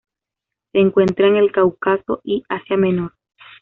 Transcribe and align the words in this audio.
Se 0.71 0.79
encuentra 0.79 1.27
en 1.27 1.35
el 1.35 1.51
Cáucaso 1.51 2.21
y 2.23 2.37
en 2.37 2.43
Asia 2.49 2.75
Menor. 2.75 3.11